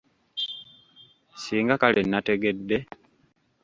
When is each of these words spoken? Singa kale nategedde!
Singa 1.41 1.75
kale 1.81 2.01
nategedde! 2.11 2.77